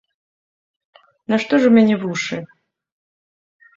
[1.33, 2.37] Нашто ж у мяне вушы?